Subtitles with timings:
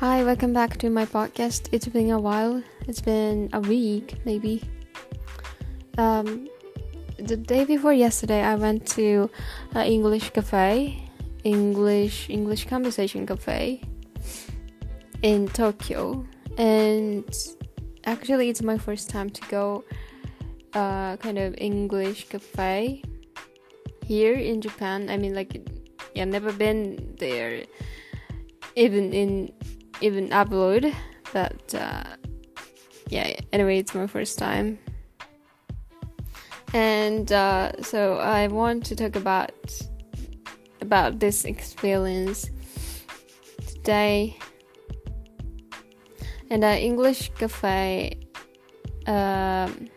[0.00, 1.70] Hi, welcome back to my podcast.
[1.72, 2.62] It's been a while.
[2.86, 4.62] It's been a week, maybe.
[5.98, 6.46] Um,
[7.18, 9.28] the day before yesterday, I went to
[9.74, 11.02] an English cafe,
[11.42, 13.82] English English conversation cafe
[15.22, 16.24] in Tokyo,
[16.56, 17.26] and
[18.04, 19.82] actually, it's my first time to go
[20.74, 23.02] uh, kind of English cafe
[24.06, 25.10] here in Japan.
[25.10, 25.58] I mean, like,
[26.14, 27.64] yeah, never been there,
[28.76, 29.57] even in
[30.00, 30.94] even upload
[31.32, 32.04] but uh,
[33.08, 34.78] yeah anyway it's my first time.
[36.74, 39.52] And uh, so i want to talk about
[40.80, 42.50] about this experience
[43.66, 44.36] today.
[46.50, 48.18] And uh, english cafe
[49.06, 49.88] um,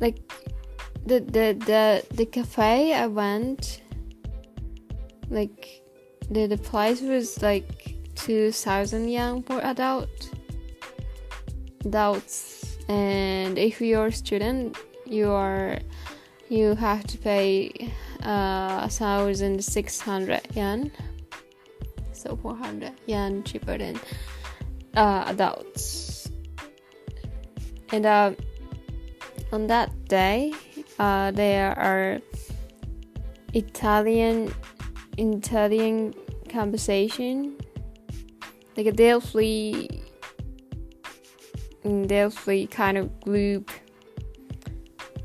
[0.00, 0.20] like
[1.06, 3.82] the the the the cafe i went
[5.30, 5.82] like
[6.30, 10.30] the, the price was like 2000 yen for adult
[11.84, 12.78] adults.
[12.88, 15.78] And if you're a student you are
[16.48, 20.90] you have to pay uh 1600 yen.
[22.12, 24.00] So 400 yen cheaper than
[24.96, 26.30] uh, adults.
[27.92, 28.32] And uh,
[29.52, 30.52] on that day
[30.98, 32.20] uh, there are
[33.54, 34.52] italian
[35.18, 36.14] Italian
[36.48, 37.58] conversation,
[38.76, 39.88] like a Delphi,
[41.82, 43.70] Delphi kind of group.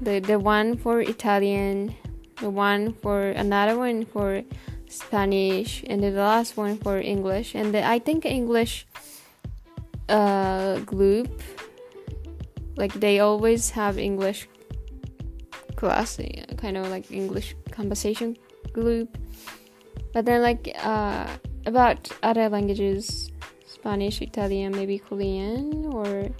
[0.02, 1.96] The the one for Italian,
[2.42, 4.44] the one for another one for
[4.90, 7.56] Spanish, and the last one for English.
[7.56, 8.86] And the, I think English
[10.10, 11.42] uh, group,
[12.76, 14.50] like they always have English
[15.76, 16.20] class,
[16.58, 18.36] kind of like English conversation
[18.74, 19.18] group
[20.13, 21.27] but then, like, uh,
[21.67, 23.31] about other languages,
[23.67, 26.31] Spanish, Italian, maybe Korean, or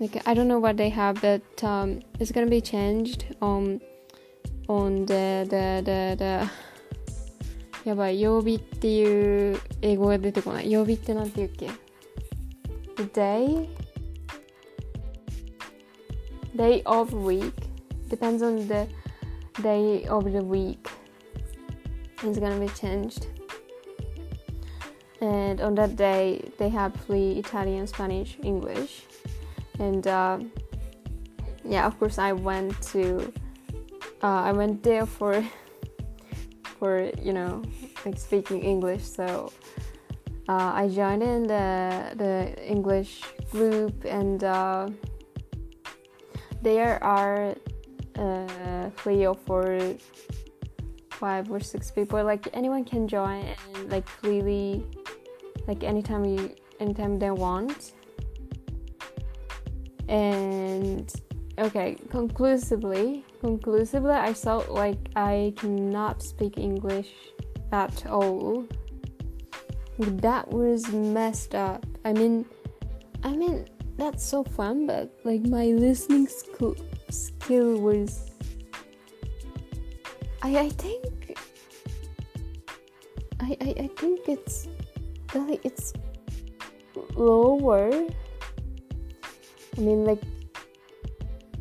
[0.00, 3.80] like I don't know what they have, but um, it's gonna be changed on
[4.68, 6.50] on the the the the
[7.84, 11.70] やばい曜日っていう英語が出てこない曜日ってなんて言うっけ
[12.96, 13.68] The day
[16.56, 17.52] day of week
[18.08, 18.88] depends on the
[19.62, 20.78] day of the week
[22.23, 23.27] is gonna be changed.
[25.21, 29.03] And on that day, they have free Italian, Spanish, English,
[29.79, 30.39] and uh,
[31.63, 33.31] yeah, of course, I went to
[34.23, 35.43] uh, I went there for
[36.79, 37.63] for you know
[38.05, 39.03] like speaking English.
[39.03, 39.51] So
[40.49, 43.21] uh, I joined in the the English
[43.51, 44.89] group, and uh,
[46.61, 47.55] there are
[48.15, 49.95] uh, three or four
[51.21, 52.21] five or six people.
[52.23, 54.83] Like anyone can join and like really
[55.67, 57.93] like anytime you anytime they want.
[60.09, 61.07] And
[61.59, 67.11] okay conclusively conclusively i felt like i cannot speak english
[67.71, 68.65] at all.
[69.99, 71.85] That was messed up.
[72.03, 72.45] I mean
[73.23, 73.67] i mean
[73.97, 76.75] that's so fun but like my listening skill
[77.09, 78.31] skill was
[80.41, 81.05] I, I think
[83.51, 84.67] I, I, I think it's
[85.33, 85.93] like it's
[87.15, 87.91] lower.
[89.77, 90.21] I mean like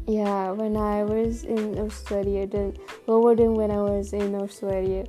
[0.06, 5.04] yeah, when I was in Australia than lower than when I was in Australia.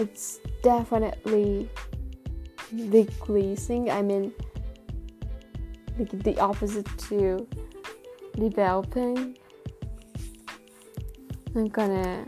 [0.00, 1.68] It's definitely
[2.90, 3.90] decreasing.
[3.90, 4.32] I mean
[5.98, 7.46] like the opposite to
[8.34, 9.38] developing.
[11.54, 12.26] I'm gonna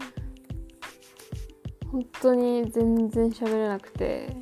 [1.96, 4.36] 本当に全然喋れなくて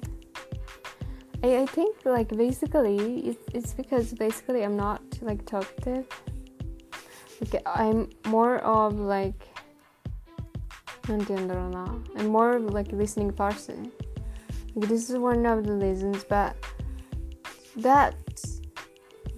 [1.42, 6.06] I, I think like basically it's, it's because basically I'm not like talkative
[7.42, 9.48] like I'm more of like
[11.08, 11.86] なんて言うんだろうな
[12.18, 13.92] I'm more of like listening person
[14.76, 16.56] like, this is one of the reasons but
[17.78, 18.16] that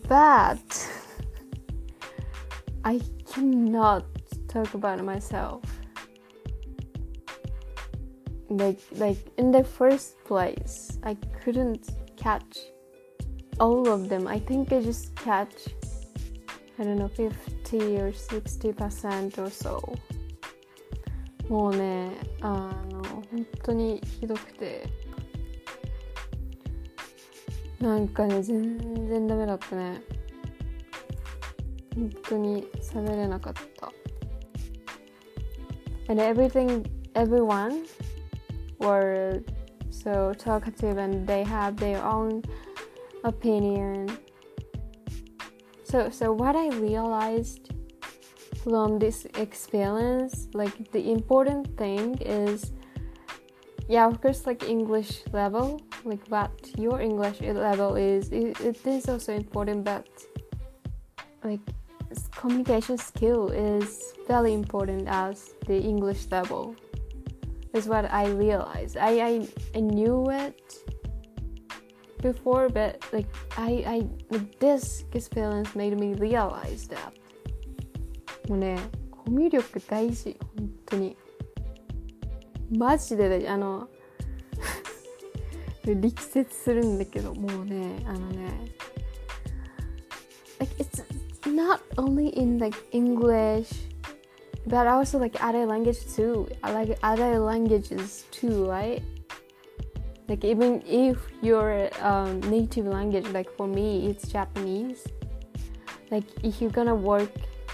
[0.07, 0.59] but
[2.83, 2.99] I
[3.31, 4.03] cannot
[4.47, 5.61] talk about myself
[8.49, 12.59] like like in the first place i couldn't catch
[13.59, 15.67] all of them i think i just catch
[16.79, 19.97] i don't know 50 or 60 percent or so
[21.49, 22.11] もうね
[22.41, 24.87] あの本当にひどくて
[27.79, 30.01] なんかね全然ダメだったね
[31.95, 33.91] 本当に喋れなかった
[36.09, 36.83] and everything
[37.15, 37.85] everyone
[38.86, 39.42] were
[39.90, 42.42] so talkative and they have their own
[43.24, 44.16] opinion.
[45.84, 47.70] So so what i realized
[48.66, 52.72] from this experience like the important thing is
[53.88, 59.08] yeah of course like english level like what your english level is it, it is
[59.08, 60.08] also important but
[61.44, 61.60] like
[62.34, 66.74] communication skill is very important as the english level
[67.75, 70.61] is what i realized i i, I knew it
[72.21, 77.11] before but like i i like this experience made me realize that
[78.47, 78.77] もうね
[79.11, 81.15] コミュ力大事本当に
[82.77, 83.87] マジでねあの
[85.85, 88.71] 力説するんだけどもうねあのね
[90.59, 91.03] like it's
[91.45, 93.84] not only in like English
[94.66, 96.48] but also like other language too.
[96.62, 99.02] I like other languages too right?
[100.28, 105.06] Like even if your um, native language like for me it's Japanese.
[106.10, 107.30] Like if you're gonna work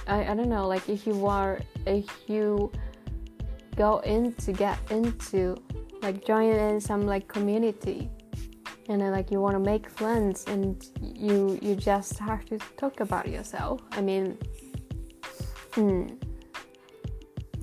[0.07, 2.71] I, I don't know like if you are if you
[3.77, 5.57] go in to get into
[6.03, 8.11] like join in some like community
[8.89, 13.01] and then like you want to make friends and you you just have to talk
[13.01, 13.81] about yourself.
[13.93, 14.37] I mean
[15.75, 16.07] hmm,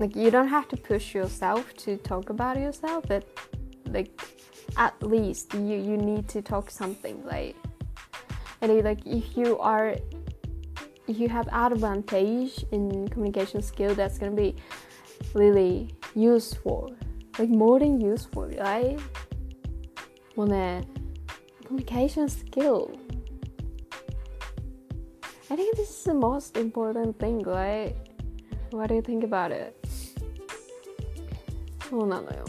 [0.00, 3.24] like you don't have to push yourself to talk about yourself but
[3.88, 4.10] like
[4.76, 7.54] at least you you need to talk something like
[8.62, 9.94] and like if you are
[11.06, 14.56] if you have advantage in communication skill that's gonna be
[15.34, 16.94] really useful
[17.38, 18.98] like more than useful right?
[20.36, 20.82] Want a
[21.64, 22.90] communication skill.
[25.50, 27.96] I think this is the most important thing right
[28.70, 29.79] what do you think about it?
[31.89, 32.45] そうなのよ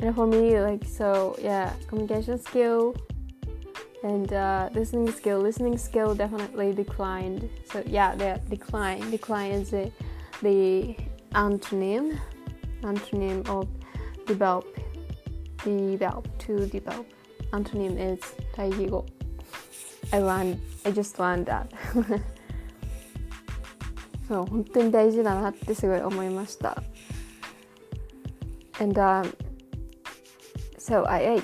[0.00, 2.94] and for me like so yeah communication skill
[4.02, 9.90] and uh, listening skill listening skill definitely declined so yeah the decline decline is the,
[10.42, 10.94] the
[11.32, 12.18] antonym
[12.82, 13.66] antonym of
[14.26, 14.66] develop
[15.64, 17.06] develop to develop
[17.52, 18.20] antonym is
[18.52, 19.06] 対義語
[20.12, 21.66] I learned I just learned that
[24.28, 26.82] そう本当に大事だなってすごい思いました
[28.79, 29.33] And um,
[30.77, 31.41] so I, I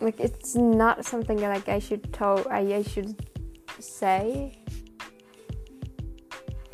[0.00, 3.14] like it's not something like I should tell I, I should
[3.78, 4.58] say.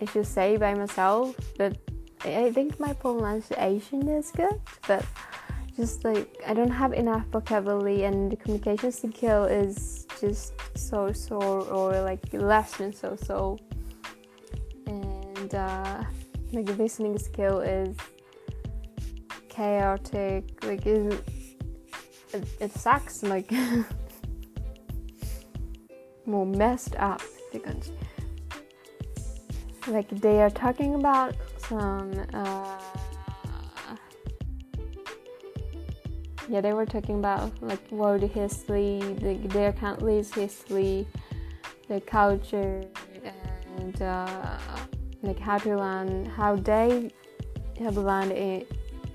[0.00, 1.76] I should say by myself but
[2.24, 4.58] I think my pronunciation is good
[4.88, 5.04] but
[5.76, 11.36] just like I don't have enough vocabulary and the communication skill is just so so
[11.36, 13.58] or like less than so so
[14.86, 16.02] and uh,
[16.52, 17.96] like the listening skill is
[19.50, 21.12] chaotic like it,
[22.32, 23.52] it, it sucks like
[26.26, 27.20] more messed up
[29.88, 32.78] like they are talking about some uh,
[36.48, 41.06] yeah they were talking about like world history the, their country's history
[41.88, 42.84] the culture
[43.78, 44.58] and uh,
[45.22, 47.10] like how to learn how they
[47.78, 48.64] have learned in,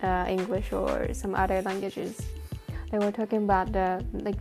[0.04, 2.22] uh, english or some other languages
[2.92, 4.40] they were talking about the like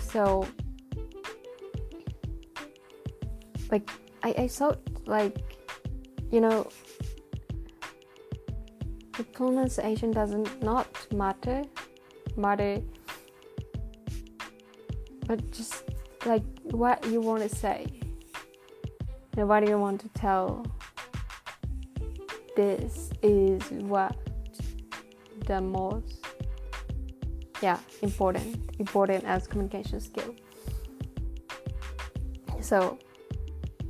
[0.00, 0.46] so
[3.70, 3.90] like
[4.22, 5.36] i, I thought like
[6.30, 6.68] you know
[9.16, 11.62] the pronunciation doesn't not matter
[12.36, 12.80] matter
[15.26, 15.84] but just
[16.26, 17.86] like what you want to say
[19.36, 20.66] and what do you want to tell
[22.56, 24.16] this is what
[25.46, 26.24] the most
[27.62, 30.34] yeah important important as communication skill.
[32.60, 32.98] So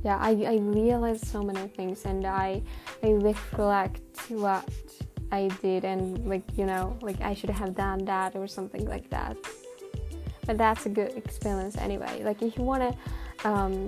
[0.03, 2.61] yeah I, I realized so many things and I
[3.03, 4.67] I reflect what
[5.31, 9.09] I did and like you know like I should have done that or something like
[9.09, 9.37] that.
[10.45, 12.21] But that's a good experience anyway.
[12.23, 13.87] Like if you want to um,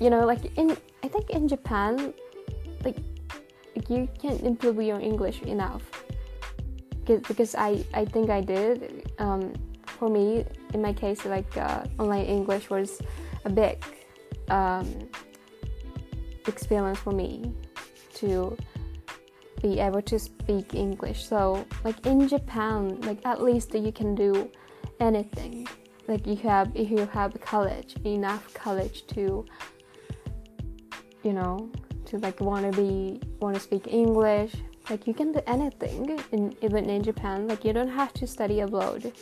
[0.00, 2.14] you know like in I think in Japan
[2.84, 3.11] like, like
[3.88, 5.82] you can't improve your English enough
[7.00, 9.52] because, because I I think I did um,
[9.86, 13.00] for me in my case like uh, online English was
[13.44, 13.84] a big
[14.48, 14.86] um,
[16.46, 17.52] experience for me
[18.14, 18.56] to
[19.62, 21.24] be able to speak English.
[21.24, 24.50] So, like in Japan, like at least you can do
[25.00, 25.68] anything.
[26.08, 29.44] Like you have if you have college, enough college to
[31.22, 31.70] you know,
[32.06, 34.54] to like want to be want to speak English,
[34.90, 37.46] like you can do anything in even in japan.
[37.48, 39.12] Like you don't have to study abroad.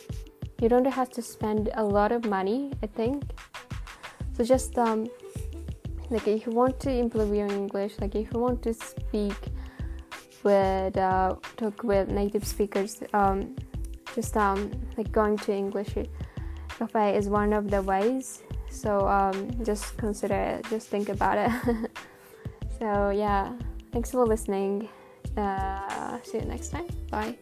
[0.61, 3.23] You don't have to spend a lot of money i think.
[4.37, 5.07] So just um
[6.09, 9.39] like if you want to improve your english like if you want to speak
[10.43, 13.55] with uh, talk with native speakers um
[14.13, 15.95] just um like going to english
[16.81, 18.41] cafe is one of the ways.
[18.69, 20.65] So um just consider it.
[20.69, 21.51] Just think about it
[22.81, 23.53] so yeah
[23.93, 24.89] thanks for listening.
[25.37, 26.87] Uh see you next time.
[27.11, 27.37] Bye